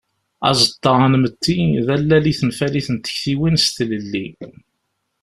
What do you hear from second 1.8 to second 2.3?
d allal